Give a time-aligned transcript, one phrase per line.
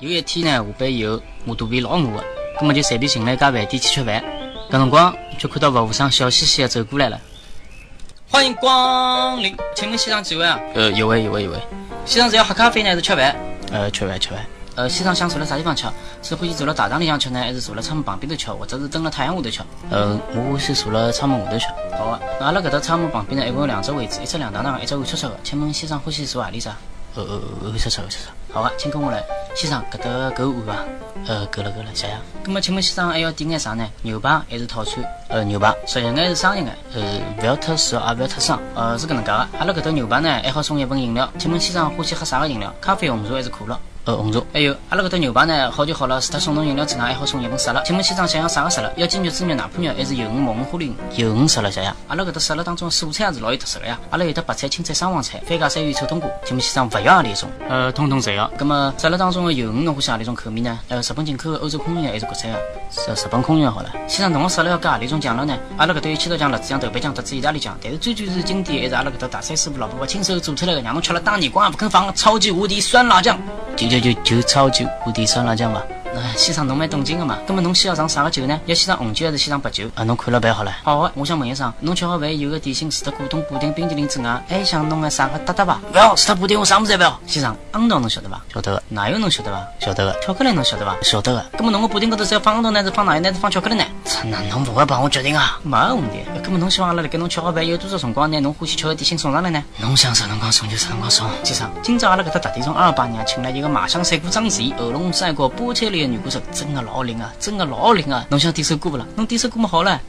[0.00, 2.24] 有一天呢，下班以后，我肚皮老饿的，
[2.60, 4.22] 葛么就随便寻了一家饭店去吃饭。
[4.70, 7.20] 搿辰光就看到服务生笑嘻嘻的走过来了。
[8.30, 10.60] 欢迎光临，请问先生几位啊？
[10.74, 11.58] 呃，一位，一位，一位。
[12.06, 13.34] 先生是要喝咖啡呢，还是吃饭？
[13.72, 14.38] 呃，吃饭，吃饭。
[14.76, 15.88] 呃，先生想坐辣啥地方吃？
[16.22, 19.62] 是欢喜坐辣大堂里向吃呢，还是坐辣窗门旁边头吃，或者是蹲辣太阳下头吃？
[19.90, 21.66] 呃，我欢喜坐辣窗门下头吃。
[21.98, 25.36] 好啊，那阿拉搿搭窗门旁边呢，一共有两只位置，一只亮堂堂，一只暗搓搓的。
[25.42, 26.68] 请问先生欢喜坐何里只？
[27.16, 28.32] 呃呃，暗搓搓，暗搓搓。
[28.54, 29.20] 好啊，请跟我来。
[29.58, 30.84] 先生，搿搭够碗伐？
[31.26, 32.12] 呃，够了够了，谢谢。
[32.44, 33.84] 葛末，请问先生还要点眼啥呢？
[34.02, 35.02] 牛排还是套餐？
[35.26, 37.02] 呃，牛排，十一眼是生一眼，呃，
[37.42, 38.56] 勿要太熟，也勿要太生。
[38.76, 39.48] 呃，是搿能介的。
[39.58, 41.28] 阿拉搿搭牛排呢，还好送一份饮料。
[41.40, 42.72] 请问先生欢喜喝啥个饮料？
[42.80, 43.76] 咖啡、红茶还是可乐？
[44.08, 44.40] 呃，红茶。
[44.54, 47.82] 还有，阿拉搿搭牛排呢，好就好了，除脱送侬饮料之外，还好送一份沙拉。
[47.82, 48.90] 请问先生想要啥个沙拉？
[48.96, 50.94] 要鸡肉、猪肉、奶泡肉，还是油鱼、木鱼、花梨鱼？
[51.16, 51.92] 油鱼沙拉，谢谢。
[52.06, 54.00] 阿拉搿搭沙拉当中蔬菜也是老有特色个呀。
[54.08, 56.26] 阿拉有得白菜、青菜、双黄菜、番茄、山芋、臭冬瓜。
[56.42, 57.50] 请问先生勿要何里一种？
[57.68, 58.50] 呃，通通侪要。
[58.56, 60.78] 葛么沙拉当中的油鱼侬欢喜何里种口味呢？
[60.88, 62.58] 呃，日本进口的、欧洲空运还是国产的？
[62.58, 63.90] 日日本空运好了。
[64.08, 65.54] 先生，侬个沙拉要加何里种酱料呢？
[65.76, 73.38] 阿拉搿搭有千岛酱、辣子酱、豆瓣酱、特子意大利酱，但是最最最经典还是阿拉搿搭大山师傅老婆婆亲手做出来的，让侬吃了打耳光也不肯放的超级无敌酸辣酱。
[73.76, 75.82] 就就就就超级无敌酸辣酱吧。
[76.14, 77.38] 哎，先生侬蛮懂经的嘛。
[77.46, 78.58] 那么侬需要上啥个酒呢？
[78.64, 79.84] 要先上红酒还是先上白酒？
[79.94, 80.74] 啊，侬看了办好了。
[80.82, 85.78] 好的，我想问一声，侬吃好饭有个点心，除了果冻、布丁、冰淇淋之外，还想弄个啥个搭搭伐？
[85.92, 87.20] 不要，除了布丁我啥物事也不要。
[87.26, 88.40] 先生，樱桃侬晓得伐？
[88.52, 88.82] 晓得个。
[88.88, 89.62] 奶油侬晓得伐？
[89.78, 90.18] 晓得个。
[90.20, 90.96] 巧克力侬晓得伐？
[91.02, 91.44] 晓得个。
[91.58, 93.84] 那么侬个布丁高头是要放樱桃呢，还是放奶油呢，还是放巧克力呢？
[94.24, 95.58] 那侬勿会帮我决定啊？
[95.62, 96.18] 没问题。
[96.42, 99.62] 那么侬希望阿拉辣盖侬吃好饭有多少辰光拿侬欢喜吃的点心送上来呢？
[99.78, 101.28] 侬想啥辰光送就啥辰光送。
[101.44, 108.24] 先生，今朝阿拉搿搭特地从阿尔巴尼亚请来一个马相赛过章子怡、喉咙帅哥波切利的女歌手，真的老灵啊，真的老灵啊！
[108.30, 109.06] 侬想点首歌勿啦？
[109.16, 110.00] 侬点首歌么好了。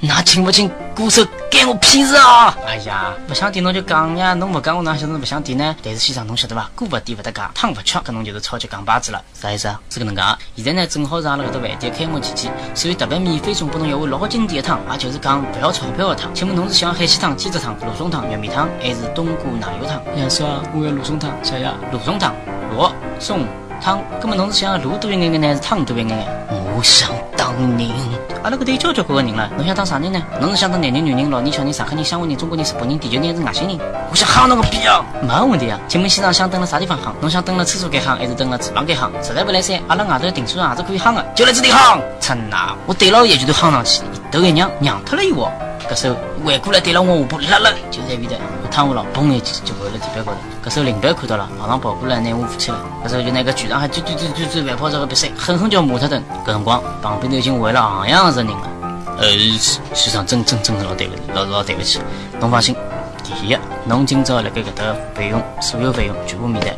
[0.00, 2.54] 那请不请歌手干我屁事啊！
[2.66, 5.74] 哎呀，不想点侬就讲呀，侬不讲我哪晓得侬不想点呢？
[5.82, 6.68] 但是先生侬晓得伐？
[6.74, 9.22] 歌不点不得讲，汤不吃，搿侬就是超级讲巴子了。
[9.32, 9.80] 啥意思啊？
[9.88, 10.22] 是搿能介。
[10.56, 16.34] 现在呢，正好是阿拉搿搭饭店开幕期间，所以特别免费送拨侬一碗老经典的汤，也就是讲不要钞票的汤。
[16.34, 20.02] 请问侬是喜欢海鲜汤、鸡汁汤、罗宋汤、玉米汤，还是冬瓜奶油汤？
[20.18, 21.64] 杨叔啊，我要罗宋汤，谢谢。
[21.90, 22.34] 罗宋汤，
[22.74, 23.46] 罗宋
[23.80, 24.02] 汤。
[24.20, 26.63] 葛么侬是想卤多一眼眼呢，还是汤多一眼眼？
[26.76, 27.92] 我想当您。
[28.42, 30.20] 阿拉搿搭有交交关关人了，侬想当啥人呢？
[30.40, 33.78] 侬是想当男人、女人、老人、小人、上海人、香港人、中国人、日本人、地球人还是外星人？
[34.10, 35.00] 我想夯侬个逼啊！
[35.22, 35.78] 没问题啊。
[35.86, 37.12] 请问先生想蹲辣啥地方夯？
[37.20, 39.08] 侬想蹲辣厕所间夯，还是蹲辣厨房间夯？
[39.22, 42.00] 实在不来三，阿拉外头停车场也是可以夯的，就来这里夯。
[42.18, 42.74] 操哪！
[42.86, 44.02] 我对牢伊就头夯上去，
[44.34, 45.50] 头一娘娘脱了一窝。
[45.88, 50.38] 搿手回过来对牢我下巴，辣辣就在边头，我躺下了，嘣一记就回了地板高头。
[50.64, 52.78] 搿手领班看到了，马上跑过来拿我扶起来。
[53.04, 56.22] 搿手就拿个全场还追追追追追反跑这个比赛，狠狠叫骂脱顿。
[56.46, 58.70] 搿辰光旁边头已经围了行样子人了。
[59.18, 59.28] 呃，
[59.92, 62.00] 先生真真真的老对不起，老老对不起。
[62.40, 62.74] 侬放心，
[63.22, 64.82] 第一，侬今朝辣盖搿搭
[65.14, 66.74] 费用，所有费用全部免单。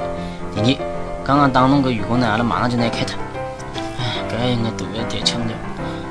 [0.52, 0.78] 第二，
[1.24, 3.16] 刚刚打侬个员工呢，阿拉马上就拿开脱。
[3.98, 5.56] 哎，搿还应该大一点腔调。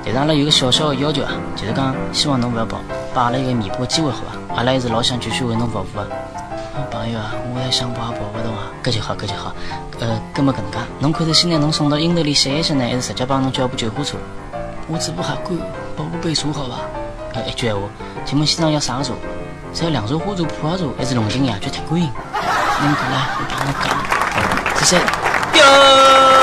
[0.06, 2.80] 但是阿拉有个小小的要求啊，就是讲希望侬勿要跑，
[3.14, 4.56] 拨阿拉一个弥补的机会，好伐？
[4.56, 6.08] 阿拉还是老想继续为侬服务的。
[6.92, 8.70] 朋友啊，我也想跑也跑勿动啊。
[8.84, 9.54] 搿就好，搿就好。
[10.00, 14.18] 呃，搿么搿能介，侬看是先拿侬送到阴头里歇一歇呢，还是直接帮侬叫部救护车？
[14.88, 15.58] 我嘴巴还干，
[15.98, 16.76] 帮我杯茶好伐？
[17.34, 17.82] 呃，一句闲话，
[18.26, 19.14] 请问先生要啥个茶？
[19.74, 22.08] 是要凉茶、花茶、普洱茶，还是龙井、野菊、铁观音？
[22.82, 23.86] 侬过来，我帮侬讲。
[24.78, 24.98] 这些，
[25.58, 26.35] 哟。